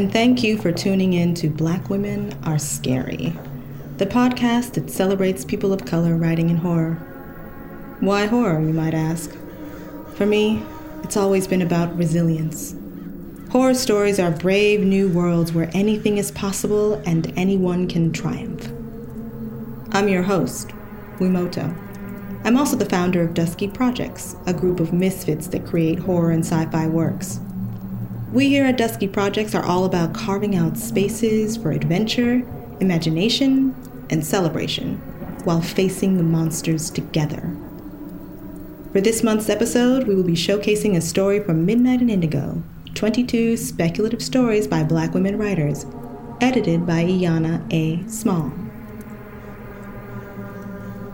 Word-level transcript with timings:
and 0.00 0.10
thank 0.10 0.42
you 0.42 0.56
for 0.56 0.72
tuning 0.72 1.12
in 1.12 1.34
to 1.34 1.50
Black 1.50 1.90
Women 1.90 2.32
Are 2.44 2.58
Scary, 2.58 3.34
the 3.98 4.06
podcast 4.06 4.72
that 4.72 4.88
celebrates 4.88 5.44
people 5.44 5.74
of 5.74 5.84
color 5.84 6.16
writing 6.16 6.48
in 6.48 6.56
horror. 6.56 6.94
Why 8.00 8.24
horror, 8.24 8.62
you 8.62 8.72
might 8.72 8.94
ask? 8.94 9.30
For 10.14 10.24
me, 10.24 10.62
it's 11.02 11.18
always 11.18 11.46
been 11.46 11.60
about 11.60 11.94
resilience. 11.98 12.74
Horror 13.50 13.74
stories 13.74 14.18
are 14.18 14.30
brave 14.30 14.80
new 14.80 15.06
worlds 15.06 15.52
where 15.52 15.68
anything 15.74 16.16
is 16.16 16.30
possible 16.30 16.94
and 17.04 17.30
anyone 17.36 17.86
can 17.86 18.10
triumph. 18.10 18.72
I'm 19.92 20.08
your 20.08 20.22
host, 20.22 20.68
Wimoto. 21.18 21.76
I'm 22.46 22.56
also 22.56 22.74
the 22.74 22.86
founder 22.86 23.20
of 23.20 23.34
Dusky 23.34 23.68
Projects, 23.68 24.34
a 24.46 24.54
group 24.54 24.80
of 24.80 24.94
misfits 24.94 25.48
that 25.48 25.66
create 25.66 25.98
horror 25.98 26.30
and 26.30 26.42
sci 26.42 26.64
fi 26.70 26.86
works. 26.86 27.38
We 28.32 28.48
here 28.48 28.64
at 28.64 28.76
Dusky 28.76 29.08
Projects 29.08 29.54
are 29.54 29.64
all 29.64 29.84
about 29.84 30.14
carving 30.14 30.56
out 30.56 30.76
spaces 30.76 31.56
for 31.56 31.72
adventure, 31.72 32.42
imagination, 32.80 33.74
and 34.10 34.24
celebration 34.24 34.96
while 35.44 35.60
facing 35.60 36.16
the 36.16 36.22
monsters 36.22 36.90
together. 36.90 37.56
For 38.92 39.00
this 39.00 39.22
month's 39.22 39.48
episode, 39.48 40.06
we 40.06 40.14
will 40.14 40.24
be 40.24 40.34
showcasing 40.34 40.96
a 40.96 41.00
story 41.00 41.40
from 41.40 41.66
Midnight 41.66 42.00
and 42.00 42.10
Indigo 42.10 42.62
22 42.94 43.56
speculative 43.56 44.22
stories 44.22 44.66
by 44.66 44.82
black 44.82 45.14
women 45.14 45.38
writers, 45.38 45.86
edited 46.40 46.86
by 46.86 47.04
Ianna 47.04 47.64
A. 47.72 48.06
Small. 48.08 48.52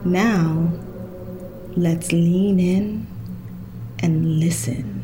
Now, 0.05 0.73
Let's 1.79 2.11
lean 2.11 2.59
in 2.59 3.07
and 3.99 4.41
listen. 4.41 4.96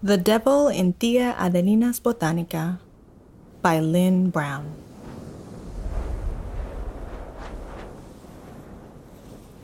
The 0.00 0.16
Devil 0.16 0.68
in 0.68 0.92
Tia 0.92 1.34
Adelina's 1.36 1.98
Botanica 1.98 2.78
by 3.60 3.80
Lynn 3.80 4.30
Brown. 4.30 4.72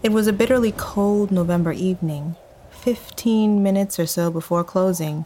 It 0.02 0.10
was 0.10 0.26
a 0.26 0.32
bitterly 0.32 0.72
cold 0.72 1.30
November 1.30 1.70
evening, 1.70 2.34
15 2.72 3.62
minutes 3.62 4.00
or 4.00 4.06
so 4.06 4.28
before 4.28 4.64
closing, 4.64 5.24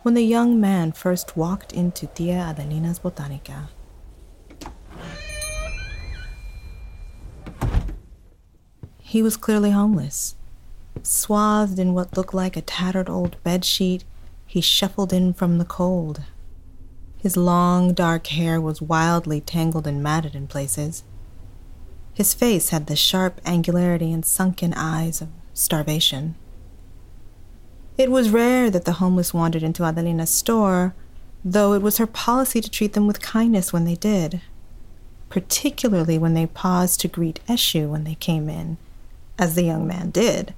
when 0.00 0.14
the 0.14 0.24
young 0.24 0.58
man 0.58 0.92
first 0.92 1.36
walked 1.36 1.74
into 1.74 2.06
Tia 2.06 2.54
Adelina's 2.56 2.98
Botanica. 2.98 3.68
He 9.02 9.22
was 9.22 9.36
clearly 9.36 9.72
homeless. 9.72 10.34
Swathed 11.02 11.78
in 11.78 11.92
what 11.92 12.16
looked 12.16 12.32
like 12.32 12.56
a 12.56 12.62
tattered 12.62 13.10
old 13.10 13.36
bedsheet, 13.44 14.04
he 14.46 14.60
shuffled 14.60 15.12
in 15.12 15.32
from 15.32 15.58
the 15.58 15.64
cold. 15.64 16.22
His 17.18 17.36
long, 17.36 17.92
dark 17.92 18.28
hair 18.28 18.60
was 18.60 18.80
wildly 18.80 19.40
tangled 19.40 19.86
and 19.86 20.02
matted 20.02 20.34
in 20.34 20.46
places. 20.46 21.02
His 22.14 22.32
face 22.32 22.70
had 22.70 22.86
the 22.86 22.96
sharp 22.96 23.40
angularity 23.44 24.12
and 24.12 24.24
sunken 24.24 24.72
eyes 24.74 25.20
of 25.20 25.28
starvation. 25.52 26.36
It 27.98 28.10
was 28.10 28.30
rare 28.30 28.70
that 28.70 28.84
the 28.84 28.92
homeless 28.92 29.34
wandered 29.34 29.62
into 29.62 29.82
Adelina's 29.82 30.30
store, 30.30 30.94
though 31.44 31.72
it 31.72 31.82
was 31.82 31.98
her 31.98 32.06
policy 32.06 32.60
to 32.60 32.70
treat 32.70 32.92
them 32.92 33.06
with 33.06 33.20
kindness 33.20 33.72
when 33.72 33.84
they 33.84 33.94
did, 33.94 34.40
particularly 35.28 36.18
when 36.18 36.34
they 36.34 36.46
paused 36.46 37.00
to 37.00 37.08
greet 37.08 37.40
Eshu 37.48 37.88
when 37.88 38.04
they 38.04 38.14
came 38.14 38.48
in 38.48 38.76
as 39.38 39.54
the 39.54 39.64
young 39.64 39.86
man 39.86 40.10
did, 40.10 40.54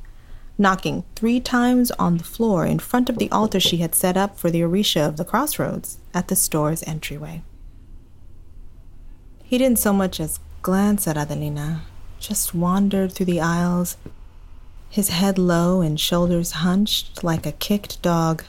knocking 0.59 1.05
three 1.15 1.41
times 1.41 1.91
on 1.93 2.17
the 2.17 2.25
floor 2.25 2.67
in 2.67 2.81
front 2.81 3.09
of 3.09 3.19
the 3.19 3.31
altar 3.31 3.61
she 3.61 3.77
had 3.77 3.95
set 3.95 4.17
up 4.17 4.39
for 4.39 4.51
the 4.51 4.61
Orisha 4.61 5.07
of 5.07 5.17
the 5.17 5.25
crossroads 5.25 5.99
at 6.13 6.29
the 6.29 6.37
store's 6.37 6.83
entryway. 6.83 7.43
He 9.45 9.57
didn't 9.57 9.79
so 9.79 9.93
much 9.93 10.19
as 10.21 10.41
glance 10.61 11.07
at 11.07 11.17
Adelina, 11.17 11.83
just 12.19 12.55
wandered 12.55 13.13
through 13.13 13.27
the 13.27 13.41
aisles, 13.41 13.97
his 14.91 15.11
head 15.11 15.39
low 15.39 15.81
and 15.81 16.01
shoulders 16.01 16.53
hunched 16.53 17.23
like 17.23 17.47
a 17.47 17.53
kicked 17.53 18.03
dog. 18.03 18.45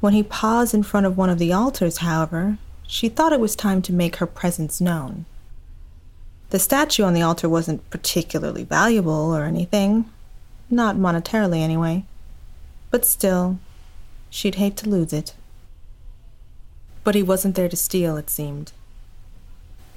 When 0.00 0.14
he 0.14 0.22
paused 0.22 0.74
in 0.74 0.82
front 0.82 1.06
of 1.06 1.16
one 1.16 1.30
of 1.30 1.38
the 1.38 1.52
altars, 1.52 1.98
however, 1.98 2.58
she 2.86 3.08
thought 3.08 3.32
it 3.32 3.40
was 3.40 3.54
time 3.54 3.82
to 3.82 3.92
make 3.92 4.16
her 4.16 4.26
presence 4.26 4.80
known. 4.80 5.26
The 6.50 6.58
statue 6.58 7.02
on 7.02 7.12
the 7.12 7.22
altar 7.22 7.48
wasn't 7.48 7.88
particularly 7.90 8.64
valuable 8.64 9.34
or 9.36 9.44
anything, 9.44 10.10
not 10.70 10.96
monetarily 10.96 11.60
anyway, 11.60 12.04
but 12.90 13.04
still, 13.04 13.58
she'd 14.30 14.54
hate 14.54 14.76
to 14.78 14.88
lose 14.88 15.12
it. 15.12 15.34
But 17.04 17.14
he 17.14 17.22
wasn't 17.22 17.54
there 17.54 17.68
to 17.68 17.76
steal, 17.76 18.16
it 18.16 18.30
seemed. 18.30 18.72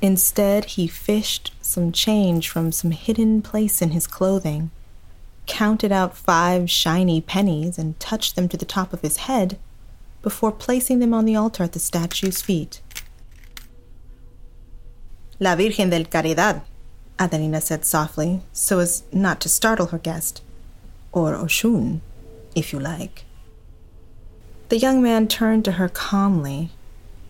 Instead, 0.02 0.66
he 0.66 0.88
fished 0.88 1.54
some 1.62 1.92
change 1.92 2.50
from 2.50 2.72
some 2.72 2.92
hidden 2.92 3.42
place 3.42 3.82
in 3.82 3.92
his 3.92 4.08
clothing, 4.08 4.72
counted 5.46 5.92
out 5.92 6.18
five 6.18 6.70
shiny 6.70 7.22
pennies, 7.22 7.78
and 7.78 8.00
touched 8.00 8.36
them 8.36 8.50
to 8.50 8.58
the 8.58 8.66
top 8.66 8.94
of 8.94 9.02
his 9.02 9.18
head 9.18 9.58
before 10.22 10.52
placing 10.52 11.00
them 11.00 11.14
on 11.14 11.26
the 11.26 11.36
altar 11.36 11.64
at 11.64 11.72
the 11.72 11.80
statue's 11.80 12.42
feet. 12.42 12.82
La 15.44 15.56
Virgen 15.56 15.90
del 15.90 16.04
Caridad, 16.04 16.62
Adelina 17.18 17.60
said 17.60 17.84
softly, 17.84 18.42
so 18.54 18.78
as 18.78 19.02
not 19.12 19.42
to 19.42 19.50
startle 19.50 19.88
her 19.88 19.98
guest. 19.98 20.44
Or 21.12 21.34
Oshun, 21.34 22.02
if 22.54 22.72
you 22.72 22.80
like. 22.80 23.26
The 24.70 24.78
young 24.78 25.02
man 25.02 25.28
turned 25.28 25.66
to 25.66 25.74
her 25.74 25.90
calmly, 25.90 26.70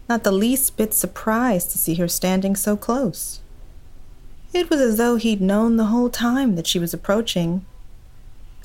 not 0.09 0.25
the 0.25 0.31
least 0.33 0.75
bit 0.75 0.93
surprised 0.93 1.71
to 1.71 1.77
see 1.77 1.93
her 1.93 2.09
standing 2.09 2.53
so 2.57 2.75
close. 2.75 3.39
It 4.51 4.69
was 4.69 4.81
as 4.81 4.97
though 4.97 5.15
he'd 5.15 5.39
known 5.39 5.77
the 5.77 5.85
whole 5.85 6.09
time 6.09 6.57
that 6.57 6.67
she 6.67 6.79
was 6.79 6.93
approaching. 6.93 7.65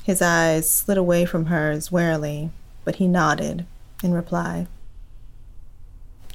His 0.03 0.21
eyes 0.21 0.69
slid 0.69 0.97
away 0.97 1.23
from 1.23 1.45
hers 1.45 1.89
warily, 1.89 2.49
but 2.83 2.97
he 2.97 3.07
nodded 3.07 3.65
in 4.03 4.13
reply. 4.13 4.67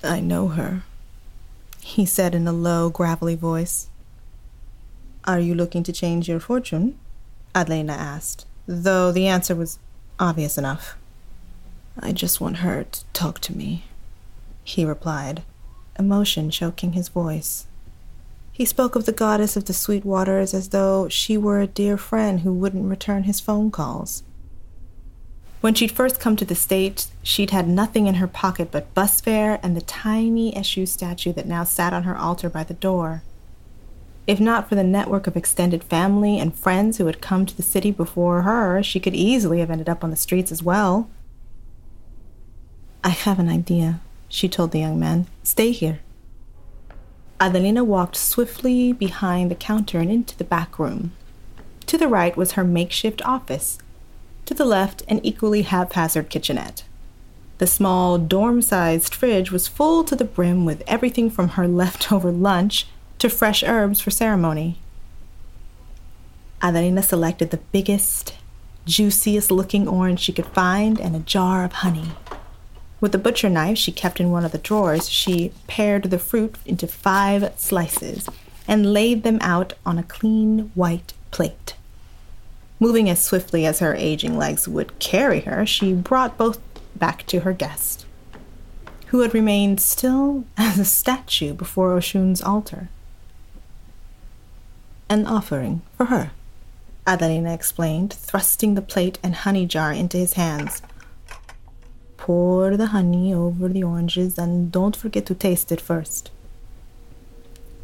I 0.03 0.21
know 0.21 0.49
her 0.49 0.85
he 1.83 2.07
said 2.07 2.35
in 2.35 2.47
a 2.47 2.53
low, 2.53 2.89
gravelly 2.89 3.35
voice. 3.35 3.89
Are 5.25 5.41
you 5.41 5.55
looking 5.55 5.83
to 5.83 5.93
change 5.93 6.29
your 6.29 6.41
fortune? 6.41 6.99
Adelina 7.55 7.93
asked, 7.93 8.47
though 8.67 9.13
the 9.13 9.27
answer 9.27 9.55
was 9.55 9.79
obvious 10.19 10.57
enough. 10.57 10.97
I 11.99 12.13
just 12.13 12.41
want 12.41 12.59
her 12.59 12.85
to 12.85 13.05
talk 13.13 13.41
to 13.41 13.57
me, 13.57 13.85
he 14.65 14.85
replied, 14.85 15.43
emotion 15.99 16.51
choking 16.51 16.93
his 16.93 17.09
voice. 17.09 17.67
He 18.53 18.65
spoke 18.65 18.95
of 18.95 19.05
the 19.05 19.13
goddess 19.13 19.57
of 19.57 19.65
the 19.65 19.75
sweet 19.75 20.05
waters 20.05 20.55
as 20.55 20.69
though 20.69 21.09
she 21.09 21.37
were 21.37 21.61
a 21.61 21.67
dear 21.67 21.97
friend 21.97 22.41
who 22.41 22.53
wouldn't 22.53 22.89
return 22.89 23.25
his 23.25 23.41
phone 23.41 23.71
calls. 23.71 24.23
When 25.63 25.75
she'd 25.75 25.93
first 25.93 26.19
come 26.19 26.35
to 26.37 26.45
the 26.45 26.57
state, 26.57 27.07
she'd 27.23 27.53
had 27.53 27.69
nothing 27.69 28.09
in 28.09 28.15
her 28.15 28.27
pocket 28.27 28.73
but 28.73 28.93
bus 28.95 29.21
fare 29.21 29.61
and 29.63 29.77
the 29.77 29.81
tiny 29.81 30.51
Eshu 30.53 30.89
statue 30.89 31.33
that 31.35 31.47
now 31.47 31.63
sat 31.63 31.93
on 31.93 32.03
her 32.03 32.19
altar 32.19 32.51
by 32.51 32.65
the 32.65 32.75
door. 32.75 33.23
If 34.27 34.41
not 34.41 34.69
for 34.69 34.75
the 34.75 34.83
network 34.83 35.29
of 35.29 35.37
extended 35.37 35.85
family 35.85 36.41
and 36.41 36.53
friends 36.53 36.99
who 36.99 37.07
had 37.07 37.21
come 37.21 37.47
to 37.47 37.57
the 37.57 37.63
city 37.63 37.93
before 37.93 38.43
her, 38.43 38.83
she 38.83 38.99
could 38.99 39.15
easily 39.15 39.61
have 39.61 39.71
ended 39.71 39.89
up 39.89 40.03
on 40.03 40.11
the 40.11 40.17
streets 40.17 40.51
as 40.51 40.65
well. 40.65 41.09
I 43.05 43.11
have 43.11 43.39
an 43.39 43.49
idea, 43.49 44.01
she 44.29 44.49
told 44.49 44.73
the 44.73 44.81
young 44.81 44.99
man. 44.99 45.29
Stay 45.45 45.71
here. 45.71 46.01
Adelina 47.41 47.85
walked 47.85 48.17
swiftly 48.17 48.93
behind 48.93 49.49
the 49.49 49.55
counter 49.55 50.01
and 50.01 50.11
into 50.11 50.37
the 50.37 50.43
back 50.43 50.81
room. 50.81 51.13
To 51.87 51.97
the 51.97 52.09
right 52.09 52.37
was 52.37 52.53
her 52.53 52.65
makeshift 52.65 53.23
office, 53.23 53.79
to 54.47 54.55
the 54.55 54.65
left, 54.65 55.03
an 55.09 55.21
equally 55.25 55.63
haphazard 55.63 56.29
kitchenette. 56.29 56.85
The 57.59 57.67
small, 57.67 58.19
dorm 58.19 58.61
sized 58.61 59.15
fridge 59.15 59.53
was 59.53 59.69
full 59.69 60.03
to 60.05 60.17
the 60.17 60.25
brim 60.25 60.65
with 60.65 60.83
everything 60.87 61.31
from 61.31 61.51
her 61.51 61.69
leftover 61.69 62.33
lunch 62.33 62.87
to 63.19 63.29
fresh 63.29 63.63
herbs 63.63 64.01
for 64.01 64.11
ceremony. 64.11 64.79
Adelina 66.61 67.03
selected 67.03 67.51
the 67.51 67.61
biggest, 67.71 68.35
juiciest 68.85 69.51
looking 69.51 69.87
orange 69.87 70.21
she 70.21 70.33
could 70.33 70.47
find 70.47 71.01
and 71.01 71.15
a 71.15 71.21
jar 71.21 71.65
of 71.65 71.73
honey. 71.73 72.11
With 73.01 73.15
a 73.15 73.19
butcher 73.19 73.49
knife 73.49 73.79
she 73.79 73.93
kept 73.93 74.21
in 74.21 74.31
one 74.31 74.45
of 74.45 74.53
the 74.53 74.59
drawers, 74.59 75.09
she 75.09 75.53
pared 75.67 76.05
the 76.05 76.19
fruit 76.19 76.57
into 76.65 76.87
five 76.87 77.53
slices 77.57 78.29
and 78.69 78.93
laid 78.93 79.23
them 79.23 79.39
out 79.41 79.75
on 79.85 79.99
a 79.99 80.05
clean 80.05 80.71
white 80.75 81.13
plate. 81.31 81.75
Moving 82.83 83.09
as 83.09 83.23
swiftly 83.23 83.65
as 83.65 83.79
her 83.79 83.95
aging 83.95 84.37
legs 84.37 84.67
would 84.67 84.99
carry 84.99 85.43
her, 85.43 85.65
she 85.65 85.93
brought 85.93 86.37
both 86.37 86.59
back 86.97 87.25
to 87.29 87.39
her 87.43 87.53
guest, 87.53 88.07
who 89.07 89.21
had 89.21 89.33
remained 89.33 89.81
still 89.81 90.43
as 90.57 90.81
a 90.81 90.85
statue 90.85 91.55
before 91.55 91.93
Oshun's 91.97 92.43
altar. 92.43 92.89
An 95.09 95.27
offering 95.27 95.83
for 95.97 96.07
her, 96.07 96.33
Adelina 97.07 97.55
explained, 97.55 98.15
thrusting 98.15 98.75
the 98.75 98.83
plate 98.83 99.17
and 99.23 99.37
honey 99.37 99.65
jar 99.65 99.93
into 99.93 100.17
his 100.17 100.33
hands. 100.33 100.83
pour 102.17 102.77
the 102.77 102.87
honey 102.87 103.33
over 103.33 103.69
the 103.69 103.85
oranges 103.85 104.37
and 104.37 104.73
don't 104.73 104.97
forget 104.97 105.25
to 105.27 105.37
taste 105.37 105.71
it 105.71 105.81
first. 105.81 106.33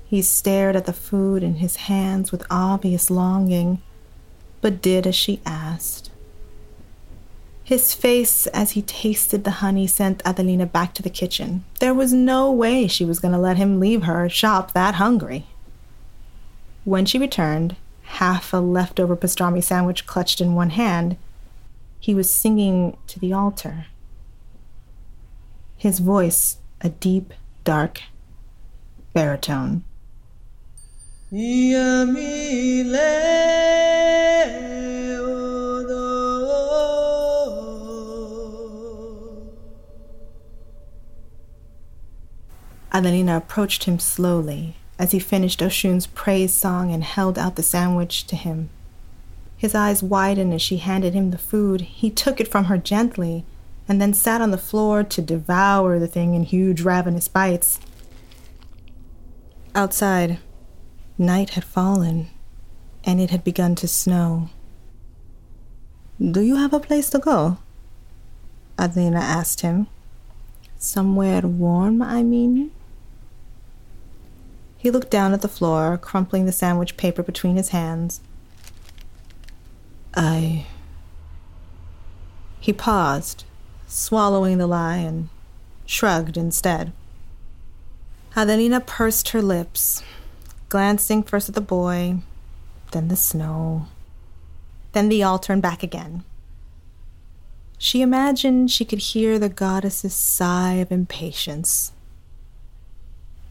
He 0.06 0.22
stared 0.22 0.74
at 0.74 0.86
the 0.86 0.92
food 0.92 1.44
in 1.44 1.54
his 1.62 1.76
hands 1.86 2.32
with 2.32 2.44
obvious 2.50 3.10
longing, 3.12 3.80
but 4.60 4.82
did 4.82 5.06
as 5.06 5.14
she 5.14 5.40
asked. 5.44 6.10
His 7.62 7.92
face 7.92 8.46
as 8.48 8.70
he 8.70 8.80
tasted 8.80 9.44
the 9.44 9.60
honey 9.60 9.86
sent 9.86 10.24
Adelina 10.24 10.64
back 10.64 10.94
to 10.94 11.02
the 11.02 11.10
kitchen. 11.10 11.64
There 11.80 11.92
was 11.92 12.14
no 12.14 12.50
way 12.50 12.86
she 12.86 13.04
was 13.04 13.20
going 13.20 13.32
to 13.32 13.38
let 13.38 13.58
him 13.58 13.78
leave 13.78 14.04
her 14.04 14.26
shop 14.30 14.72
that 14.72 14.94
hungry. 14.94 15.46
When 16.84 17.04
she 17.04 17.18
returned, 17.18 17.76
half 18.04 18.54
a 18.54 18.56
leftover 18.56 19.16
pastrami 19.16 19.62
sandwich 19.62 20.06
clutched 20.06 20.40
in 20.40 20.54
one 20.54 20.70
hand, 20.70 21.18
he 22.00 22.14
was 22.14 22.30
singing 22.30 22.96
to 23.08 23.20
the 23.20 23.34
altar. 23.34 23.84
His 25.76 25.98
voice, 25.98 26.56
a 26.80 26.88
deep, 26.88 27.34
dark 27.64 28.00
baritone. 29.12 29.84
Adelina 42.98 43.36
approached 43.36 43.84
him 43.84 44.00
slowly 44.00 44.74
as 44.98 45.12
he 45.12 45.20
finished 45.20 45.62
Oshun's 45.62 46.08
praise 46.08 46.52
song 46.52 46.92
and 46.92 47.04
held 47.04 47.38
out 47.38 47.54
the 47.54 47.62
sandwich 47.62 48.26
to 48.26 48.34
him. 48.34 48.70
His 49.56 49.72
eyes 49.72 50.02
widened 50.02 50.52
as 50.52 50.62
she 50.62 50.78
handed 50.78 51.14
him 51.14 51.30
the 51.30 51.38
food. 51.38 51.82
He 51.82 52.10
took 52.10 52.40
it 52.40 52.48
from 52.48 52.64
her 52.64 52.76
gently 52.76 53.44
and 53.86 54.02
then 54.02 54.12
sat 54.12 54.40
on 54.40 54.50
the 54.50 54.58
floor 54.58 55.04
to 55.04 55.22
devour 55.22 56.00
the 56.00 56.08
thing 56.08 56.34
in 56.34 56.42
huge, 56.42 56.80
ravenous 56.80 57.28
bites. 57.28 57.78
Outside, 59.76 60.40
night 61.16 61.50
had 61.50 61.64
fallen 61.64 62.30
and 63.04 63.20
it 63.20 63.30
had 63.30 63.44
begun 63.44 63.76
to 63.76 63.86
snow. 63.86 64.50
Do 66.20 66.40
you 66.40 66.56
have 66.56 66.72
a 66.72 66.80
place 66.80 67.10
to 67.10 67.20
go? 67.20 67.58
Adelina 68.76 69.20
asked 69.20 69.60
him. 69.60 69.86
Somewhere 70.78 71.42
warm, 71.42 72.02
I 72.02 72.24
mean? 72.24 72.72
He 74.78 74.92
looked 74.92 75.10
down 75.10 75.32
at 75.32 75.42
the 75.42 75.48
floor, 75.48 75.98
crumpling 75.98 76.46
the 76.46 76.52
sandwich 76.52 76.96
paper 76.96 77.22
between 77.22 77.56
his 77.56 77.70
hands. 77.70 78.20
I. 80.14 80.66
He 82.60 82.72
paused, 82.72 83.44
swallowing 83.88 84.58
the 84.58 84.68
lie, 84.68 84.98
and 84.98 85.28
shrugged 85.84 86.36
instead. 86.36 86.92
Adelina 88.36 88.80
pursed 88.80 89.30
her 89.30 89.42
lips, 89.42 90.04
glancing 90.68 91.24
first 91.24 91.48
at 91.48 91.56
the 91.56 91.60
boy, 91.60 92.18
then 92.92 93.08
the 93.08 93.16
snow, 93.16 93.86
then 94.92 95.08
the 95.08 95.24
altar 95.24 95.52
and 95.52 95.60
back 95.60 95.82
again. 95.82 96.22
She 97.78 98.00
imagined 98.00 98.70
she 98.70 98.84
could 98.84 98.98
hear 98.98 99.38
the 99.38 99.48
goddess's 99.48 100.14
sigh 100.14 100.74
of 100.74 100.92
impatience. 100.92 101.92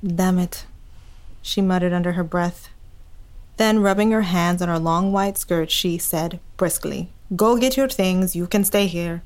Damn 0.05 0.39
it, 0.39 0.66
she 1.47 1.61
muttered 1.61 1.93
under 1.93 2.13
her 2.13 2.23
breath. 2.23 2.69
Then, 3.55 3.79
rubbing 3.79 4.11
her 4.11 4.23
hands 4.23 4.61
on 4.61 4.67
her 4.67 4.77
long 4.77 5.11
white 5.11 5.37
skirt, 5.37 5.71
she 5.71 5.97
said 5.97 6.39
briskly, 6.57 7.09
Go 7.35 7.57
get 7.57 7.77
your 7.77 7.89
things. 7.89 8.35
You 8.35 8.47
can 8.47 8.63
stay 8.63 8.87
here. 8.87 9.23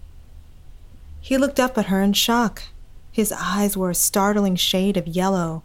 He 1.20 1.38
looked 1.38 1.60
up 1.60 1.78
at 1.78 1.88
her 1.88 2.02
in 2.02 2.14
shock. 2.14 2.64
His 3.12 3.34
eyes 3.38 3.76
were 3.76 3.90
a 3.90 3.96
startling 3.96 4.56
shade 4.56 4.98
of 4.98 5.08
yellow, 5.08 5.64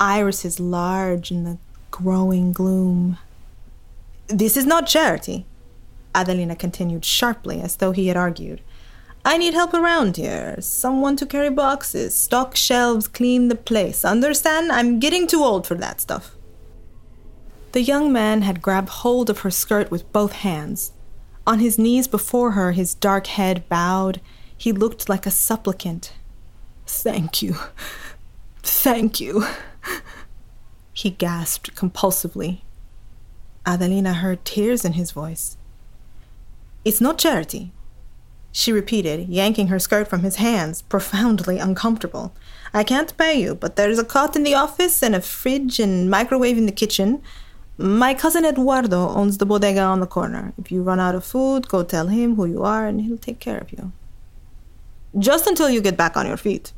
irises 0.00 0.58
large 0.58 1.30
in 1.30 1.44
the 1.44 1.58
growing 1.90 2.52
gloom. 2.52 3.18
This 4.26 4.56
is 4.56 4.66
not 4.66 4.86
charity, 4.86 5.46
Adelina 6.14 6.56
continued 6.56 7.04
sharply, 7.04 7.60
as 7.60 7.76
though 7.76 7.92
he 7.92 8.08
had 8.08 8.16
argued. 8.16 8.60
I 9.28 9.36
need 9.36 9.52
help 9.52 9.74
around 9.74 10.16
here. 10.16 10.56
Someone 10.58 11.14
to 11.16 11.26
carry 11.26 11.50
boxes, 11.50 12.14
stock 12.14 12.56
shelves, 12.56 13.06
clean 13.06 13.48
the 13.48 13.56
place. 13.56 14.02
Understand? 14.02 14.72
I'm 14.72 14.98
getting 14.98 15.26
too 15.26 15.44
old 15.44 15.66
for 15.66 15.74
that 15.74 16.00
stuff. 16.00 16.34
The 17.72 17.82
young 17.82 18.10
man 18.10 18.40
had 18.40 18.62
grabbed 18.62 18.88
hold 18.88 19.28
of 19.28 19.40
her 19.40 19.50
skirt 19.50 19.90
with 19.90 20.10
both 20.14 20.32
hands. 20.32 20.92
On 21.46 21.58
his 21.58 21.76
knees 21.78 22.08
before 22.08 22.52
her, 22.52 22.72
his 22.72 22.94
dark 22.94 23.26
head 23.26 23.68
bowed, 23.68 24.22
he 24.56 24.72
looked 24.72 25.10
like 25.10 25.26
a 25.26 25.30
supplicant. 25.30 26.14
Thank 26.86 27.42
you. 27.42 27.56
Thank 28.62 29.20
you. 29.20 29.44
He 30.94 31.10
gasped 31.10 31.76
compulsively. 31.76 32.62
Adelina 33.66 34.14
heard 34.14 34.44
tears 34.46 34.86
in 34.86 34.94
his 34.94 35.12
voice. 35.12 35.58
It's 36.84 37.00
not 37.00 37.18
charity, 37.18 37.72
she 38.52 38.72
repeated, 38.72 39.28
yanking 39.28 39.68
her 39.68 39.78
skirt 39.78 40.08
from 40.08 40.22
his 40.22 40.36
hands, 40.36 40.82
profoundly 40.82 41.58
uncomfortable. 41.58 42.34
I 42.72 42.84
can't 42.84 43.16
pay 43.16 43.40
you, 43.40 43.54
but 43.54 43.76
there's 43.76 43.98
a 43.98 44.04
cot 44.04 44.36
in 44.36 44.42
the 44.42 44.54
office 44.54 45.02
and 45.02 45.14
a 45.14 45.20
fridge 45.20 45.78
and 45.78 46.10
microwave 46.10 46.58
in 46.58 46.66
the 46.66 46.72
kitchen. 46.72 47.22
My 47.76 48.14
cousin 48.14 48.44
Eduardo 48.44 49.08
owns 49.08 49.38
the 49.38 49.46
bodega 49.46 49.80
on 49.80 50.00
the 50.00 50.06
corner. 50.06 50.52
If 50.58 50.72
you 50.72 50.82
run 50.82 50.98
out 50.98 51.14
of 51.14 51.24
food, 51.24 51.68
go 51.68 51.84
tell 51.84 52.08
him 52.08 52.34
who 52.34 52.46
you 52.46 52.64
are 52.64 52.86
and 52.86 53.00
he'll 53.02 53.18
take 53.18 53.38
care 53.38 53.58
of 53.58 53.70
you. 53.70 53.92
Just 55.18 55.46
until 55.46 55.70
you 55.70 55.80
get 55.80 55.96
back 55.96 56.16
on 56.16 56.26
your 56.26 56.36
feet. 56.36 56.72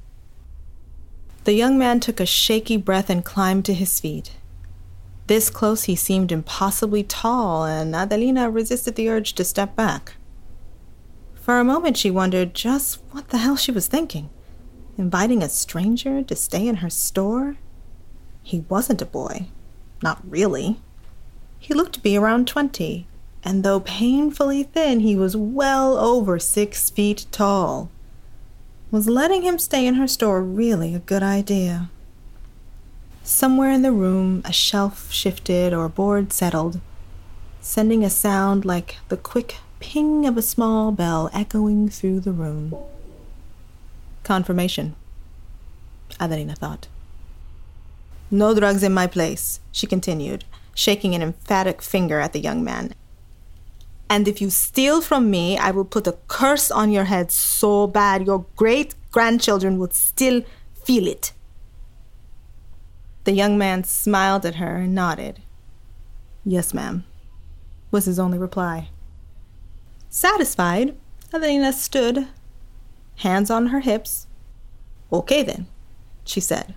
The 1.44 1.54
young 1.54 1.78
man 1.78 2.00
took 2.00 2.20
a 2.20 2.26
shaky 2.26 2.76
breath 2.76 3.08
and 3.08 3.24
climbed 3.24 3.64
to 3.64 3.74
his 3.74 3.98
feet. 3.98 4.32
This 5.26 5.48
close, 5.48 5.84
he 5.84 5.96
seemed 5.96 6.32
impossibly 6.32 7.02
tall, 7.02 7.64
and 7.64 7.94
Adelina 7.94 8.50
resisted 8.50 8.96
the 8.96 9.08
urge 9.08 9.32
to 9.34 9.44
step 9.44 9.74
back. 9.76 10.14
For 11.50 11.58
a 11.58 11.64
moment, 11.64 11.96
she 11.96 12.12
wondered 12.12 12.54
just 12.54 13.00
what 13.10 13.30
the 13.30 13.38
hell 13.38 13.56
she 13.56 13.72
was 13.72 13.88
thinking. 13.88 14.30
Inviting 14.96 15.42
a 15.42 15.48
stranger 15.48 16.22
to 16.22 16.36
stay 16.36 16.68
in 16.68 16.76
her 16.76 16.88
store? 16.88 17.56
He 18.44 18.60
wasn't 18.68 19.02
a 19.02 19.04
boy. 19.04 19.48
Not 20.00 20.22
really. 20.30 20.78
He 21.58 21.74
looked 21.74 21.94
to 21.94 22.00
be 22.00 22.16
around 22.16 22.46
20, 22.46 23.04
and 23.42 23.64
though 23.64 23.80
painfully 23.80 24.62
thin, 24.62 25.00
he 25.00 25.16
was 25.16 25.36
well 25.36 25.98
over 25.98 26.38
six 26.38 26.88
feet 26.88 27.26
tall. 27.32 27.90
Was 28.92 29.08
letting 29.08 29.42
him 29.42 29.58
stay 29.58 29.88
in 29.88 29.94
her 29.94 30.06
store 30.06 30.44
really 30.44 30.94
a 30.94 31.00
good 31.00 31.24
idea? 31.24 31.90
Somewhere 33.24 33.72
in 33.72 33.82
the 33.82 33.90
room, 33.90 34.40
a 34.44 34.52
shelf 34.52 35.10
shifted 35.10 35.72
or 35.72 35.84
a 35.84 35.90
board 35.90 36.32
settled, 36.32 36.80
sending 37.60 38.04
a 38.04 38.08
sound 38.08 38.64
like 38.64 38.98
the 39.08 39.16
quick 39.16 39.56
ping 39.80 40.26
of 40.26 40.36
a 40.36 40.42
small 40.42 40.92
bell 40.92 41.30
echoing 41.32 41.88
through 41.88 42.20
the 42.20 42.32
room. 42.32 42.74
Confirmation, 44.22 44.94
Adelina 46.20 46.54
thought. 46.54 46.86
No 48.30 48.54
drugs 48.54 48.84
in 48.84 48.94
my 48.94 49.06
place, 49.06 49.58
she 49.72 49.86
continued, 49.86 50.44
shaking 50.74 51.14
an 51.14 51.22
emphatic 51.22 51.82
finger 51.82 52.20
at 52.20 52.32
the 52.32 52.38
young 52.38 52.62
man. 52.62 52.94
And 54.08 54.28
if 54.28 54.40
you 54.40 54.50
steal 54.50 55.00
from 55.00 55.30
me, 55.30 55.56
I 55.56 55.70
will 55.70 55.84
put 55.84 56.06
a 56.06 56.18
curse 56.28 56.70
on 56.70 56.92
your 56.92 57.04
head 57.04 57.32
so 57.32 57.86
bad 57.86 58.26
your 58.26 58.44
great 58.56 58.94
grandchildren 59.10 59.78
will 59.78 59.90
still 59.90 60.42
feel 60.84 61.06
it. 61.06 61.32
The 63.24 63.32
young 63.32 63.56
man 63.56 63.84
smiled 63.84 64.46
at 64.46 64.56
her 64.56 64.76
and 64.76 64.94
nodded. 64.94 65.40
Yes, 66.44 66.72
ma'am, 66.74 67.04
was 67.90 68.06
his 68.06 68.18
only 68.18 68.38
reply. 68.38 68.88
Satisfied, 70.12 70.96
Adelina 71.32 71.72
stood, 71.72 72.26
hands 73.18 73.48
on 73.48 73.68
her 73.68 73.78
hips. 73.78 74.26
Okay 75.12 75.44
then, 75.44 75.68
she 76.24 76.40
said. 76.40 76.74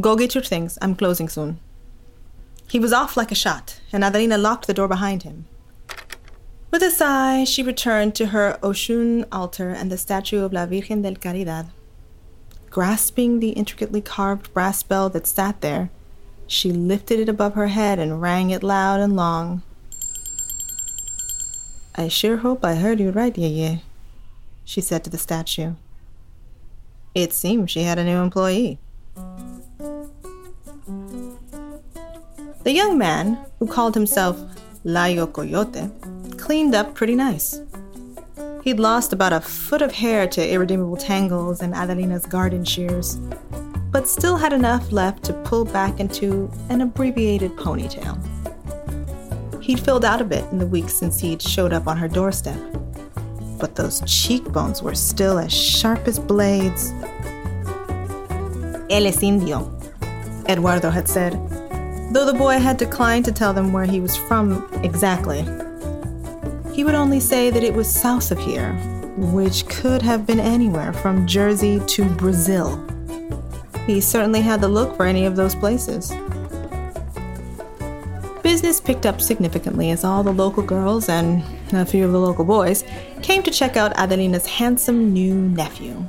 Go 0.00 0.14
get 0.14 0.36
your 0.36 0.44
things. 0.44 0.78
I'm 0.80 0.94
closing 0.94 1.28
soon. 1.28 1.58
He 2.68 2.78
was 2.78 2.92
off 2.92 3.16
like 3.16 3.32
a 3.32 3.34
shot, 3.34 3.80
and 3.92 4.04
Adelina 4.04 4.38
locked 4.38 4.68
the 4.68 4.74
door 4.74 4.86
behind 4.86 5.24
him. 5.24 5.46
With 6.70 6.84
a 6.84 6.92
sigh, 6.92 7.42
she 7.42 7.64
returned 7.64 8.14
to 8.14 8.26
her 8.26 8.56
Oshun 8.62 9.26
altar 9.32 9.70
and 9.70 9.90
the 9.90 9.98
statue 9.98 10.44
of 10.44 10.52
La 10.52 10.64
Virgen 10.66 11.02
del 11.02 11.16
Caridad. 11.16 11.70
Grasping 12.70 13.40
the 13.40 13.50
intricately 13.50 14.00
carved 14.00 14.54
brass 14.54 14.84
bell 14.84 15.08
that 15.10 15.26
sat 15.26 15.60
there, 15.60 15.90
she 16.46 16.70
lifted 16.70 17.18
it 17.18 17.28
above 17.28 17.54
her 17.54 17.66
head 17.66 17.98
and 17.98 18.22
rang 18.22 18.50
it 18.50 18.62
loud 18.62 19.00
and 19.00 19.16
long. 19.16 19.64
I 22.00 22.08
sure 22.08 22.38
hope 22.38 22.64
I 22.64 22.76
heard 22.76 22.98
you 22.98 23.10
right, 23.10 23.34
Yeye, 23.34 23.82
she 24.64 24.80
said 24.80 25.04
to 25.04 25.10
the 25.10 25.18
statue. 25.18 25.74
It 27.14 27.34
seemed 27.34 27.70
she 27.70 27.82
had 27.82 27.98
a 27.98 28.04
new 28.04 28.22
employee. 28.22 28.78
The 32.64 32.72
young 32.72 32.96
man, 32.96 33.36
who 33.58 33.66
called 33.66 33.94
himself 33.94 34.40
Layo 34.82 35.30
Coyote, 35.30 35.90
cleaned 36.38 36.74
up 36.74 36.94
pretty 36.94 37.14
nice. 37.14 37.60
He'd 38.64 38.80
lost 38.80 39.12
about 39.12 39.34
a 39.34 39.42
foot 39.42 39.82
of 39.82 39.92
hair 39.92 40.26
to 40.28 40.50
irredeemable 40.50 40.96
tangles 40.96 41.60
and 41.60 41.74
Adelina's 41.74 42.24
garden 42.24 42.64
shears, 42.64 43.16
but 43.92 44.08
still 44.08 44.38
had 44.38 44.54
enough 44.54 44.90
left 44.90 45.22
to 45.24 45.34
pull 45.44 45.66
back 45.66 46.00
into 46.00 46.50
an 46.70 46.80
abbreviated 46.80 47.56
ponytail. 47.56 48.16
He'd 49.60 49.80
filled 49.80 50.04
out 50.04 50.20
a 50.20 50.24
bit 50.24 50.44
in 50.50 50.58
the 50.58 50.66
weeks 50.66 50.94
since 50.94 51.20
he'd 51.20 51.42
showed 51.42 51.72
up 51.72 51.86
on 51.86 51.96
her 51.96 52.08
doorstep, 52.08 52.58
but 53.58 53.76
those 53.76 54.02
cheekbones 54.06 54.82
were 54.82 54.94
still 54.94 55.38
as 55.38 55.52
sharp 55.52 56.08
as 56.08 56.18
blades. 56.18 56.92
Él 58.90 59.06
es 59.06 59.22
indio, 59.22 59.70
Eduardo 60.48 60.90
had 60.90 61.08
said, 61.08 61.32
though 62.12 62.24
the 62.24 62.36
boy 62.36 62.58
had 62.58 62.76
declined 62.78 63.24
to 63.26 63.32
tell 63.32 63.52
them 63.52 63.72
where 63.72 63.84
he 63.84 64.00
was 64.00 64.16
from 64.16 64.68
exactly. 64.82 65.42
He 66.74 66.82
would 66.82 66.94
only 66.94 67.20
say 67.20 67.50
that 67.50 67.62
it 67.62 67.74
was 67.74 67.88
south 67.88 68.30
of 68.30 68.38
here, 68.38 68.72
which 69.16 69.66
could 69.68 70.00
have 70.02 70.26
been 70.26 70.40
anywhere 70.40 70.92
from 70.94 71.26
Jersey 71.26 71.80
to 71.86 72.04
Brazil. 72.16 72.82
He 73.86 74.00
certainly 74.00 74.40
had 74.40 74.60
the 74.60 74.68
look 74.68 74.96
for 74.96 75.04
any 75.04 75.26
of 75.26 75.36
those 75.36 75.54
places. 75.54 76.10
Business 78.50 78.80
picked 78.80 79.06
up 79.06 79.20
significantly 79.20 79.92
as 79.92 80.02
all 80.02 80.24
the 80.24 80.32
local 80.32 80.64
girls 80.64 81.08
and 81.08 81.44
a 81.72 81.86
few 81.86 82.04
of 82.04 82.10
the 82.10 82.18
local 82.18 82.44
boys 82.44 82.82
came 83.22 83.44
to 83.44 83.50
check 83.52 83.76
out 83.76 83.96
Adelina's 83.96 84.44
handsome 84.44 85.12
new 85.12 85.36
nephew. 85.36 86.08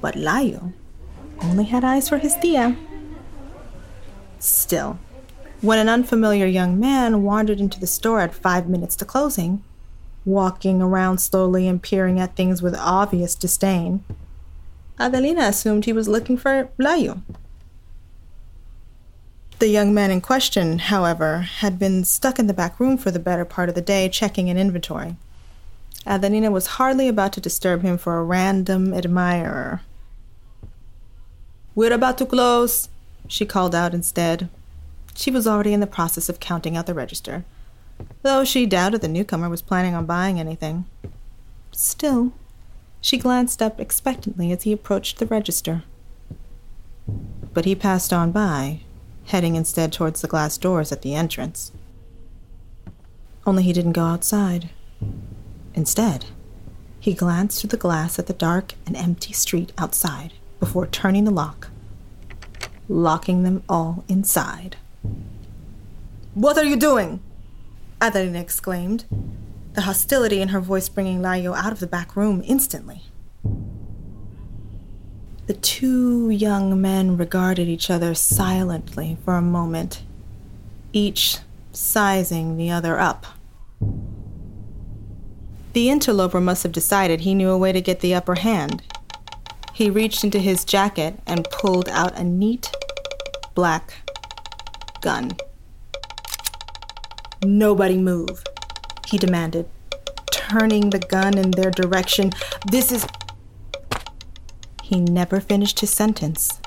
But 0.00 0.14
Layo 0.14 0.72
only 1.42 1.64
had 1.64 1.84
eyes 1.84 2.08
for 2.08 2.16
his 2.16 2.34
tia. 2.36 2.78
Still, 4.38 4.98
when 5.60 5.78
an 5.78 5.90
unfamiliar 5.90 6.46
young 6.46 6.80
man 6.80 7.24
wandered 7.24 7.60
into 7.60 7.78
the 7.78 7.86
store 7.86 8.20
at 8.20 8.34
five 8.34 8.66
minutes 8.66 8.96
to 8.96 9.04
closing, 9.04 9.62
walking 10.24 10.80
around 10.80 11.18
slowly 11.18 11.68
and 11.68 11.82
peering 11.82 12.18
at 12.18 12.36
things 12.36 12.62
with 12.62 12.74
obvious 12.74 13.34
disdain, 13.34 14.02
Adelina 14.98 15.42
assumed 15.42 15.84
he 15.84 15.92
was 15.92 16.08
looking 16.08 16.38
for 16.38 16.70
Layo. 16.78 17.20
The 19.60 19.68
young 19.68 19.92
man 19.92 20.10
in 20.10 20.22
question, 20.22 20.78
however, 20.78 21.40
had 21.40 21.78
been 21.78 22.02
stuck 22.04 22.38
in 22.38 22.46
the 22.46 22.54
back 22.54 22.80
room 22.80 22.96
for 22.96 23.10
the 23.10 23.18
better 23.18 23.44
part 23.44 23.68
of 23.68 23.74
the 23.74 23.82
day 23.82 24.08
checking 24.08 24.48
an 24.48 24.56
inventory. 24.56 25.16
Adelina 26.06 26.50
was 26.50 26.78
hardly 26.78 27.08
about 27.08 27.34
to 27.34 27.42
disturb 27.42 27.82
him 27.82 27.98
for 27.98 28.16
a 28.16 28.24
random 28.24 28.94
admirer. 28.94 29.82
We're 31.74 31.92
about 31.92 32.16
to 32.18 32.24
close, 32.24 32.88
she 33.28 33.44
called 33.44 33.74
out 33.74 33.92
instead. 33.92 34.48
She 35.14 35.30
was 35.30 35.46
already 35.46 35.74
in 35.74 35.80
the 35.80 35.86
process 35.86 36.30
of 36.30 36.40
counting 36.40 36.74
out 36.74 36.86
the 36.86 36.94
register, 36.94 37.44
though 38.22 38.46
she 38.46 38.64
doubted 38.64 39.02
the 39.02 39.08
newcomer 39.08 39.50
was 39.50 39.60
planning 39.60 39.94
on 39.94 40.06
buying 40.06 40.40
anything. 40.40 40.86
Still, 41.70 42.32
she 43.02 43.18
glanced 43.18 43.60
up 43.60 43.78
expectantly 43.78 44.52
as 44.52 44.62
he 44.62 44.72
approached 44.72 45.18
the 45.18 45.26
register. 45.26 45.82
But 47.52 47.66
he 47.66 47.74
passed 47.74 48.10
on 48.10 48.32
by, 48.32 48.80
heading 49.30 49.56
instead 49.56 49.92
towards 49.92 50.20
the 50.20 50.28
glass 50.28 50.58
doors 50.58 50.92
at 50.92 51.02
the 51.02 51.14
entrance. 51.14 51.72
Only 53.46 53.62
he 53.62 53.72
didn't 53.72 53.92
go 53.92 54.04
outside. 54.04 54.70
Instead, 55.74 56.26
he 57.00 57.14
glanced 57.14 57.60
through 57.60 57.68
the 57.68 57.76
glass 57.76 58.18
at 58.18 58.26
the 58.26 58.32
dark 58.32 58.74
and 58.86 58.96
empty 58.96 59.32
street 59.32 59.72
outside 59.78 60.34
before 60.58 60.86
turning 60.86 61.24
the 61.24 61.30
lock, 61.30 61.68
locking 62.88 63.42
them 63.42 63.62
all 63.68 64.04
inside. 64.08 64.76
What 66.34 66.58
are 66.58 66.64
you 66.64 66.76
doing? 66.76 67.20
Adelina 68.00 68.40
exclaimed, 68.40 69.04
the 69.72 69.82
hostility 69.82 70.40
in 70.40 70.48
her 70.48 70.60
voice 70.60 70.88
bringing 70.88 71.20
Layo 71.20 71.56
out 71.56 71.72
of 71.72 71.80
the 71.80 71.86
back 71.86 72.16
room 72.16 72.42
instantly. 72.44 73.04
The 75.46 75.54
two 75.54 76.30
young 76.30 76.80
men 76.80 77.16
regarded 77.16 77.68
each 77.68 77.90
other 77.90 78.14
silently 78.14 79.16
for 79.24 79.34
a 79.34 79.42
moment, 79.42 80.02
each 80.92 81.38
sizing 81.72 82.56
the 82.56 82.70
other 82.70 82.98
up. 82.98 83.26
The 85.72 85.88
interloper 85.88 86.40
must 86.40 86.62
have 86.62 86.72
decided 86.72 87.20
he 87.20 87.34
knew 87.34 87.50
a 87.50 87.58
way 87.58 87.72
to 87.72 87.80
get 87.80 88.00
the 88.00 88.14
upper 88.14 88.36
hand. 88.36 88.82
He 89.72 89.88
reached 89.88 90.24
into 90.24 90.38
his 90.38 90.64
jacket 90.64 91.18
and 91.26 91.48
pulled 91.50 91.88
out 91.88 92.18
a 92.18 92.24
neat 92.24 92.70
black 93.54 93.94
gun. 95.00 95.32
Nobody 97.44 97.96
move, 97.96 98.44
he 99.06 99.16
demanded, 99.16 99.68
turning 100.30 100.90
the 100.90 100.98
gun 100.98 101.38
in 101.38 101.52
their 101.52 101.70
direction. 101.70 102.32
This 102.70 102.92
is. 102.92 103.06
He 104.90 104.98
never 104.98 105.40
finished 105.40 105.78
his 105.78 105.90
sentence. 105.90 106.60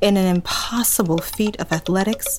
In 0.00 0.16
an 0.16 0.24
impossible 0.24 1.18
feat 1.18 1.54
of 1.60 1.70
athletics, 1.70 2.38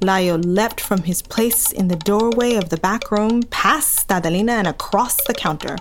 Layo 0.00 0.36
leapt 0.36 0.80
from 0.80 1.02
his 1.02 1.20
place 1.20 1.72
in 1.72 1.88
the 1.88 1.96
doorway 1.96 2.54
of 2.54 2.68
the 2.68 2.76
back 2.76 3.10
room, 3.10 3.42
past 3.42 4.12
Adelina, 4.12 4.52
and 4.52 4.68
across 4.68 5.16
the 5.24 5.34
counter, 5.34 5.78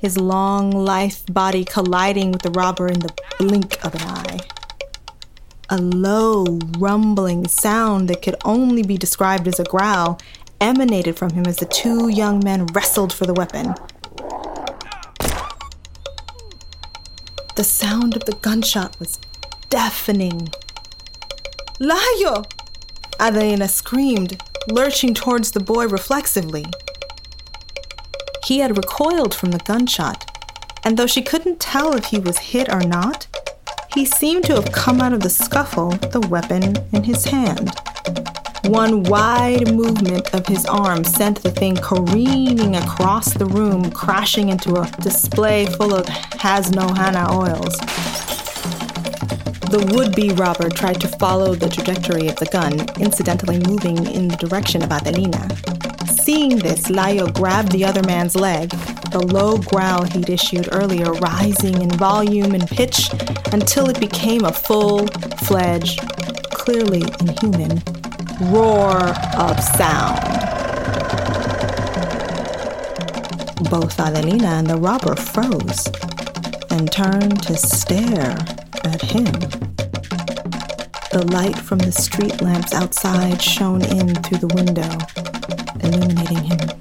his 0.00 0.16
long, 0.16 0.70
lithe 0.70 1.18
body 1.30 1.66
colliding 1.66 2.32
with 2.32 2.40
the 2.40 2.50
robber 2.52 2.88
in 2.88 3.00
the 3.00 3.12
blink 3.38 3.84
of 3.84 3.94
an 3.94 4.08
eye. 4.08 4.38
A 5.68 5.76
low, 5.76 6.58
rumbling 6.78 7.46
sound 7.46 8.08
that 8.08 8.22
could 8.22 8.36
only 8.42 8.84
be 8.84 8.96
described 8.96 9.46
as 9.46 9.60
a 9.60 9.64
growl 9.64 10.18
emanated 10.62 11.18
from 11.18 11.28
him 11.34 11.44
as 11.46 11.56
the 11.56 11.66
two 11.66 12.08
young 12.08 12.42
men 12.42 12.64
wrestled 12.68 13.12
for 13.12 13.26
the 13.26 13.34
weapon. 13.34 13.74
The 17.56 17.64
sound 17.64 18.14
of 18.14 18.26
the 18.26 18.36
gunshot 18.42 19.00
was 19.00 19.18
deafening. 19.70 20.50
Layo! 21.80 22.44
Adelina 23.18 23.66
screamed, 23.66 24.42
lurching 24.68 25.14
towards 25.14 25.52
the 25.52 25.60
boy 25.60 25.88
reflexively. 25.88 26.66
He 28.44 28.58
had 28.58 28.76
recoiled 28.76 29.34
from 29.34 29.52
the 29.52 29.58
gunshot, 29.58 30.30
and 30.84 30.98
though 30.98 31.06
she 31.06 31.22
couldn't 31.22 31.58
tell 31.58 31.96
if 31.96 32.04
he 32.04 32.18
was 32.18 32.36
hit 32.36 32.68
or 32.68 32.82
not, 32.82 33.26
he 33.94 34.04
seemed 34.04 34.44
to 34.44 34.54
have 34.56 34.70
come 34.70 35.00
out 35.00 35.14
of 35.14 35.20
the 35.20 35.30
scuffle 35.30 35.92
the 35.92 36.20
weapon 36.28 36.76
in 36.92 37.04
his 37.04 37.24
hand. 37.24 37.70
One 38.68 39.04
wide 39.04 39.72
movement 39.72 40.34
of 40.34 40.44
his 40.46 40.66
arm 40.66 41.04
sent 41.04 41.40
the 41.42 41.52
thing 41.52 41.76
careening 41.76 42.74
across 42.74 43.32
the 43.32 43.46
room, 43.46 43.92
crashing 43.92 44.48
into 44.48 44.74
a 44.74 44.90
display 45.00 45.66
full 45.66 45.94
of 45.94 46.08
has 46.08 46.72
no 46.72 46.88
Hana 46.88 47.32
oils. 47.32 47.76
The 49.70 49.92
would 49.94 50.16
be 50.16 50.30
robber 50.30 50.68
tried 50.68 51.00
to 51.00 51.08
follow 51.08 51.54
the 51.54 51.68
trajectory 51.68 52.26
of 52.26 52.36
the 52.36 52.46
gun, 52.46 52.88
incidentally 53.00 53.60
moving 53.60 54.04
in 54.06 54.26
the 54.26 54.36
direction 54.36 54.82
of 54.82 54.90
Adelina. 54.90 55.48
Seeing 56.24 56.56
this, 56.56 56.88
Layo 56.88 57.32
grabbed 57.32 57.70
the 57.70 57.84
other 57.84 58.02
man's 58.02 58.34
leg, 58.34 58.70
the 59.12 59.24
low 59.32 59.58
growl 59.58 60.02
he'd 60.02 60.28
issued 60.28 60.68
earlier 60.72 61.12
rising 61.12 61.82
in 61.82 61.90
volume 61.90 62.52
and 62.52 62.66
pitch 62.66 63.10
until 63.52 63.88
it 63.88 64.00
became 64.00 64.44
a 64.44 64.52
full 64.52 65.06
fledged, 65.46 66.00
clearly 66.50 67.02
inhuman, 67.20 67.80
roar 68.40 69.14
of 69.38 69.58
sound. 69.60 70.20
Both 73.70 73.98
Adelina 73.98 74.48
and 74.48 74.66
the 74.66 74.76
robber 74.76 75.16
froze 75.16 75.86
and 76.70 76.90
turned 76.92 77.42
to 77.44 77.56
stare 77.56 78.36
at 78.84 79.00
him. 79.00 79.24
The 81.10 81.26
light 81.32 81.56
from 81.56 81.78
the 81.78 81.92
street 81.92 82.42
lamps 82.42 82.74
outside 82.74 83.40
shone 83.40 83.82
in 83.82 84.14
through 84.16 84.38
the 84.38 84.54
window, 84.54 84.90
illuminating 85.82 86.44
him. 86.44 86.76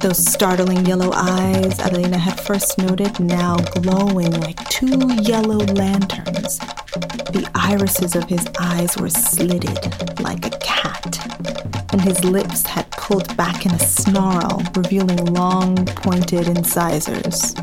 Those 0.00 0.24
startling 0.24 0.86
yellow 0.86 1.10
eyes 1.12 1.78
Adelina 1.78 2.16
had 2.16 2.40
first 2.40 2.78
noted 2.78 3.20
now 3.20 3.56
glowing 3.56 4.32
like 4.40 4.66
two 4.70 5.12
yellow 5.22 5.58
lanterns. 5.58 6.58
The 6.92 7.48
irises 7.54 8.16
of 8.16 8.24
his 8.24 8.44
eyes 8.58 8.96
were 8.96 9.10
slitted 9.10 10.20
like 10.20 10.44
a 10.44 10.50
cat, 10.58 11.20
and 11.92 12.00
his 12.00 12.24
lips 12.24 12.66
had 12.66 12.90
pulled 12.90 13.36
back 13.36 13.64
in 13.64 13.72
a 13.72 13.78
snarl, 13.78 14.62
revealing 14.74 15.24
long, 15.26 15.86
pointed 15.86 16.48
incisors. 16.48 17.54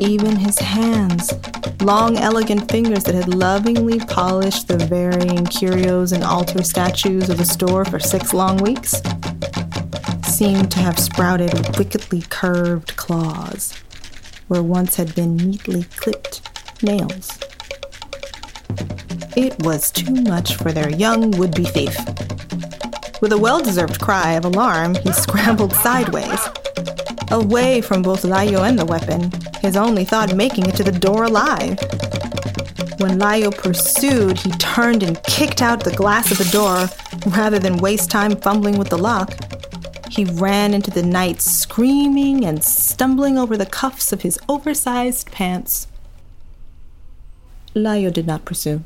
Even 0.00 0.36
his 0.36 0.58
hands, 0.58 1.34
long, 1.82 2.16
elegant 2.16 2.70
fingers 2.70 3.04
that 3.04 3.14
had 3.14 3.34
lovingly 3.34 3.98
polished 4.00 4.68
the 4.68 4.78
varying 4.78 5.44
curios 5.44 6.12
and 6.12 6.24
altar 6.24 6.62
statues 6.62 7.28
of 7.28 7.36
the 7.36 7.44
store 7.44 7.84
for 7.84 7.98
six 7.98 8.32
long 8.32 8.56
weeks, 8.56 9.02
seemed 10.24 10.70
to 10.70 10.78
have 10.78 10.98
sprouted 10.98 11.76
wickedly 11.76 12.22
curved 12.30 12.96
claws 12.96 13.74
where 14.48 14.62
once 14.62 14.96
had 14.96 15.14
been 15.14 15.36
neatly 15.36 15.84
clipped 15.96 16.53
nails. 16.84 17.30
It 19.36 19.60
was 19.64 19.90
too 19.90 20.14
much 20.14 20.54
for 20.54 20.70
their 20.70 20.90
young 20.90 21.32
would 21.32 21.54
be 21.54 21.64
thief. 21.64 21.96
With 23.20 23.32
a 23.32 23.38
well 23.38 23.60
deserved 23.60 24.00
cry 24.00 24.32
of 24.32 24.44
alarm, 24.44 24.94
he 24.96 25.12
scrambled 25.24 25.72
sideways, 25.72 26.40
away 27.30 27.80
from 27.80 28.02
both 28.02 28.22
Layo 28.22 28.68
and 28.68 28.78
the 28.78 28.84
weapon, 28.84 29.32
his 29.60 29.76
only 29.76 30.04
thought 30.04 30.36
making 30.36 30.66
it 30.66 30.76
to 30.76 30.84
the 30.84 30.92
door 30.92 31.24
alive. 31.24 31.78
When 33.00 33.18
Layo 33.18 33.50
pursued, 33.50 34.38
he 34.38 34.50
turned 34.52 35.02
and 35.02 35.20
kicked 35.24 35.62
out 35.62 35.82
the 35.82 35.96
glass 35.96 36.30
of 36.30 36.38
the 36.38 36.50
door 36.52 36.88
rather 37.34 37.58
than 37.58 37.78
waste 37.78 38.10
time 38.10 38.36
fumbling 38.36 38.78
with 38.78 38.90
the 38.90 38.98
lock. 38.98 39.34
He 40.10 40.24
ran 40.24 40.74
into 40.74 40.90
the 40.90 41.02
night 41.02 41.42
screaming 41.42 42.44
and 42.44 42.62
stumbling 42.62 43.36
over 43.36 43.56
the 43.56 43.66
cuffs 43.66 44.12
of 44.12 44.22
his 44.22 44.38
oversized 44.48 45.32
pants. 45.32 45.88
Layo 47.74 48.12
did 48.12 48.26
not 48.26 48.44
pursue. 48.44 48.82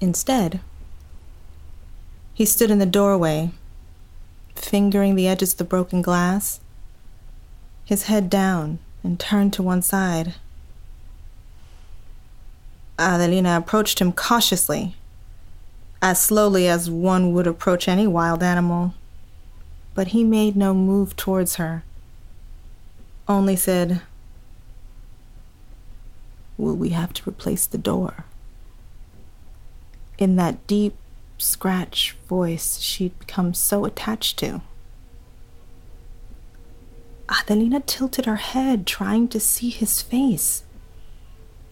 Instead, 0.00 0.60
he 2.34 2.44
stood 2.44 2.70
in 2.70 2.78
the 2.78 2.86
doorway, 2.86 3.50
fingering 4.54 5.14
the 5.14 5.28
edges 5.28 5.52
of 5.52 5.58
the 5.58 5.64
broken 5.64 6.02
glass, 6.02 6.60
his 7.84 8.04
head 8.04 8.30
down 8.30 8.78
and 9.02 9.20
turned 9.20 9.52
to 9.52 9.62
one 9.62 9.82
side. 9.82 10.34
Adelina 12.98 13.56
approached 13.56 13.98
him 14.00 14.12
cautiously, 14.12 14.94
as 16.02 16.20
slowly 16.20 16.66
as 16.66 16.90
one 16.90 17.32
would 17.32 17.46
approach 17.46 17.88
any 17.88 18.06
wild 18.06 18.42
animal. 18.42 18.94
But 19.94 20.08
he 20.08 20.24
made 20.24 20.56
no 20.56 20.72
move 20.72 21.16
towards 21.16 21.56
her, 21.56 21.82
only 23.28 23.56
said, 23.56 24.02
Will 26.60 26.76
we 26.76 26.90
have 26.90 27.14
to 27.14 27.30
replace 27.30 27.64
the 27.64 27.78
door? 27.78 28.26
In 30.18 30.36
that 30.36 30.66
deep, 30.66 30.94
scratch 31.38 32.14
voice 32.28 32.78
she'd 32.78 33.18
become 33.18 33.54
so 33.54 33.86
attached 33.86 34.38
to. 34.40 34.60
Adelina 37.30 37.80
tilted 37.80 38.26
her 38.26 38.36
head, 38.36 38.86
trying 38.86 39.26
to 39.28 39.40
see 39.40 39.70
his 39.70 40.02
face. 40.02 40.64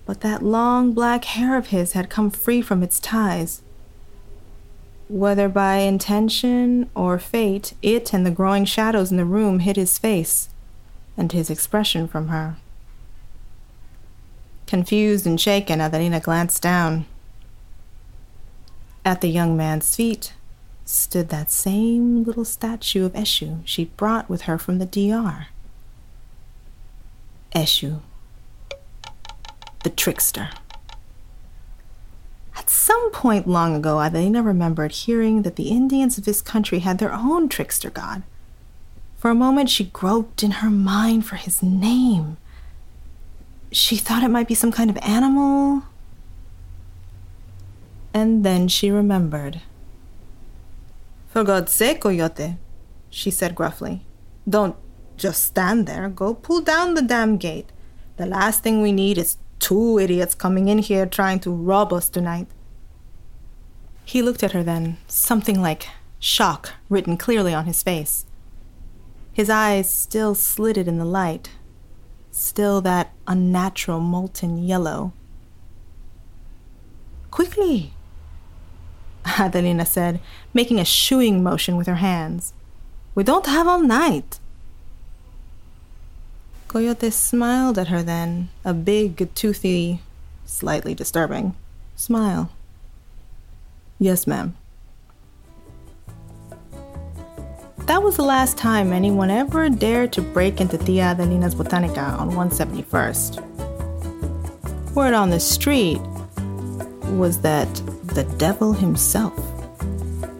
But 0.06 0.22
that 0.22 0.42
long 0.42 0.94
black 0.94 1.26
hair 1.26 1.58
of 1.58 1.66
his 1.66 1.92
had 1.92 2.08
come 2.08 2.30
free 2.30 2.62
from 2.62 2.82
its 2.82 2.98
ties. 2.98 3.60
Whether 5.10 5.50
by 5.50 5.76
intention 5.78 6.88
or 6.94 7.18
fate, 7.18 7.74
it 7.82 8.14
and 8.14 8.24
the 8.24 8.30
growing 8.30 8.64
shadows 8.64 9.10
in 9.10 9.18
the 9.18 9.26
room 9.26 9.58
hid 9.58 9.76
his 9.76 9.98
face 9.98 10.48
and 11.14 11.30
his 11.30 11.50
expression 11.50 12.08
from 12.08 12.28
her. 12.28 12.56
Confused 14.68 15.26
and 15.26 15.40
shaken, 15.40 15.80
Adelina 15.80 16.20
glanced 16.20 16.60
down. 16.60 17.06
At 19.02 19.22
the 19.22 19.28
young 19.28 19.56
man's 19.56 19.96
feet 19.96 20.34
stood 20.84 21.30
that 21.30 21.50
same 21.50 22.22
little 22.22 22.44
statue 22.44 23.06
of 23.06 23.14
Eshu 23.14 23.62
she'd 23.64 23.96
brought 23.96 24.28
with 24.28 24.42
her 24.42 24.58
from 24.58 24.78
the 24.78 24.84
DR. 24.84 25.46
Eshu, 27.54 28.00
the 29.84 29.90
trickster. 29.90 30.50
At 32.54 32.68
some 32.68 33.10
point 33.10 33.48
long 33.48 33.74
ago, 33.74 34.02
Adelina 34.02 34.42
remembered 34.42 34.92
hearing 34.92 35.42
that 35.42 35.56
the 35.56 35.70
Indians 35.70 36.18
of 36.18 36.26
this 36.26 36.42
country 36.42 36.80
had 36.80 36.98
their 36.98 37.14
own 37.14 37.48
trickster 37.48 37.88
god. 37.88 38.22
For 39.16 39.30
a 39.30 39.34
moment, 39.34 39.70
she 39.70 39.84
groped 39.84 40.42
in 40.42 40.50
her 40.60 40.68
mind 40.68 41.24
for 41.24 41.36
his 41.36 41.62
name. 41.62 42.36
She 43.70 43.96
thought 43.96 44.22
it 44.22 44.28
might 44.28 44.48
be 44.48 44.54
some 44.54 44.72
kind 44.72 44.90
of 44.90 44.98
animal. 44.98 45.82
And 48.14 48.44
then 48.44 48.68
she 48.68 48.90
remembered. 48.90 49.60
For 51.28 51.44
God's 51.44 51.72
sake, 51.72 52.00
Coyote, 52.00 52.56
she 53.10 53.30
said 53.30 53.54
gruffly, 53.54 54.06
don't 54.48 54.76
just 55.16 55.44
stand 55.44 55.86
there. 55.86 56.08
Go 56.08 56.34
pull 56.34 56.60
down 56.60 56.94
the 56.94 57.02
damn 57.02 57.36
gate. 57.36 57.70
The 58.16 58.26
last 58.26 58.62
thing 58.62 58.80
we 58.80 58.92
need 58.92 59.18
is 59.18 59.36
two 59.58 59.98
idiots 59.98 60.34
coming 60.34 60.68
in 60.68 60.78
here 60.78 61.06
trying 61.06 61.40
to 61.40 61.50
rob 61.50 61.92
us 61.92 62.08
tonight. 62.08 62.46
He 64.04 64.22
looked 64.22 64.42
at 64.42 64.52
her 64.52 64.62
then, 64.62 64.96
something 65.06 65.60
like 65.60 65.88
shock 66.18 66.72
written 66.88 67.16
clearly 67.16 67.52
on 67.52 67.66
his 67.66 67.82
face. 67.82 68.24
His 69.32 69.50
eyes 69.50 69.92
still 69.92 70.34
slitted 70.34 70.88
in 70.88 70.98
the 70.98 71.04
light, 71.04 71.50
still 72.38 72.80
that 72.82 73.12
unnatural 73.26 74.00
molten 74.00 74.58
yellow. 74.58 75.12
Quickly, 77.30 77.92
Adelina 79.38 79.84
said, 79.84 80.20
making 80.54 80.78
a 80.80 80.84
shooing 80.84 81.42
motion 81.42 81.76
with 81.76 81.86
her 81.86 81.96
hands. 81.96 82.52
We 83.14 83.24
don't 83.24 83.46
have 83.46 83.66
all 83.66 83.82
night. 83.82 84.38
Coyote 86.68 87.10
smiled 87.10 87.78
at 87.78 87.88
her 87.88 88.02
then, 88.02 88.50
a 88.64 88.74
big, 88.74 89.34
toothy, 89.34 90.00
slightly 90.44 90.94
disturbing 90.94 91.54
smile. 91.96 92.50
Yes, 93.98 94.26
ma'am. 94.26 94.56
That 97.88 98.02
was 98.02 98.16
the 98.16 98.22
last 98.22 98.58
time 98.58 98.92
anyone 98.92 99.30
ever 99.30 99.70
dared 99.70 100.12
to 100.12 100.20
break 100.20 100.60
into 100.60 100.76
Tia 100.76 101.04
Adelina's 101.04 101.54
Botanica 101.54 102.18
on 102.18 102.30
171st. 102.32 103.40
Word 104.94 105.14
on 105.14 105.30
the 105.30 105.40
street 105.40 105.98
was 107.16 107.40
that 107.40 107.74
the 108.12 108.24
devil 108.36 108.74
himself 108.74 109.34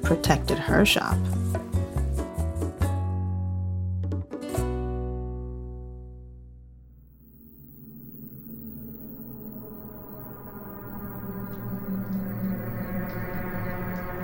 protected 0.02 0.58
her 0.58 0.84
shop. 0.84 1.16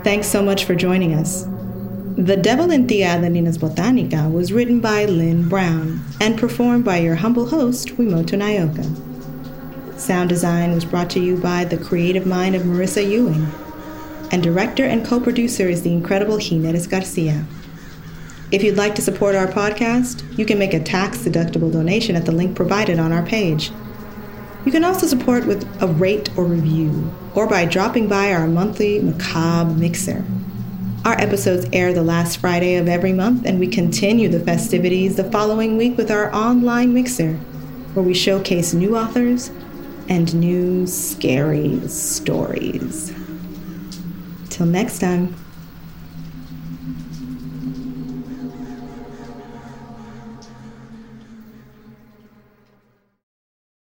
Thanks 0.05 0.29
so 0.29 0.43
much 0.43 0.67
for 0.67 0.75
joining 0.75 1.15
us. 1.15 1.49
The 2.17 2.37
Devil 2.37 2.71
in 2.71 2.87
Tia 2.87 3.17
Adelina's 3.17 3.59
Botanica 3.59 4.31
was 4.31 4.53
written 4.53 4.79
by 4.79 5.05
Lynn 5.05 5.49
Brown 5.49 6.01
and 6.21 6.39
performed 6.39 6.85
by 6.85 6.99
your 6.99 7.17
humble 7.17 7.45
host, 7.45 7.89
Wimoto 7.97 8.39
Nyoka. 8.39 9.99
Sound 9.99 10.29
design 10.29 10.73
was 10.73 10.85
brought 10.85 11.11
to 11.11 11.19
you 11.19 11.37
by 11.37 11.65
the 11.65 11.77
creative 11.77 12.25
mind 12.25 12.55
of 12.55 12.63
Marissa 12.63 13.05
Ewing. 13.05 13.49
And 14.31 14.45
director 14.45 14.85
and 14.85 15.05
co 15.05 15.19
producer 15.19 15.69
is 15.69 15.83
the 15.83 15.93
incredible 15.93 16.37
Jimenez 16.37 16.87
Garcia. 16.87 17.45
If 18.53 18.63
you'd 18.63 18.77
like 18.77 18.95
to 18.95 19.03
support 19.03 19.35
our 19.35 19.49
podcast, 19.49 20.39
you 20.39 20.47
can 20.47 20.57
make 20.57 20.73
a 20.73 20.85
tax 20.85 21.19
deductible 21.19 21.73
donation 21.73 22.15
at 22.15 22.27
the 22.27 22.33
link 22.33 22.55
provided 22.55 23.01
on 23.01 23.11
our 23.11 23.27
page. 23.27 23.73
You 24.65 24.71
can 24.71 24.85
also 24.85 25.09
support 25.09 25.47
with 25.47 25.67
a 25.83 25.89
rate 25.89 26.31
or 26.39 26.45
review, 26.45 27.13
or 27.35 27.49
by 27.49 27.65
dropping 27.65 28.07
by 28.07 28.33
our 28.33 28.47
monthly 28.47 29.01
Macabre 29.01 29.75
Mixer. 29.75 30.25
Our 31.05 31.21
episodes 31.21 31.67
air 31.71 31.93
the 31.93 32.03
last 32.03 32.39
Friday 32.39 32.77
of 32.77 32.89
every 32.89 33.13
month, 33.13 33.45
and 33.45 33.61
we 33.61 33.69
continue 33.69 34.31
the 34.31 34.41
festivities 34.41 35.17
the 35.17 35.31
following 35.31 35.77
week 35.77 35.99
with 35.99 36.11
our 36.11 36.35
online 36.35 36.95
mixer, 36.95 37.35
where 37.93 38.03
we 38.03 38.15
showcase 38.15 38.73
new 38.73 38.97
authors 38.97 39.51
and 40.09 40.35
new 40.35 40.87
scary 40.87 41.87
stories. 41.89 43.13
Till 44.49 44.65
next 44.65 44.99
time. 44.99 45.37